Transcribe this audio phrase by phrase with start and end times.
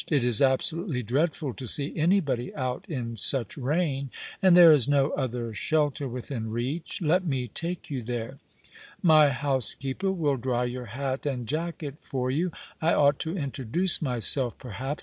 [0.09, 4.09] It is absolutely dreadful to see anybody out in such rain—
[4.41, 7.03] and there is no other shelter within reach.
[7.03, 8.39] Let me take you there.
[9.03, 12.51] My housekeeper will dry your hat and jacket for you.
[12.81, 14.99] I ought to introduce myself, perhaps.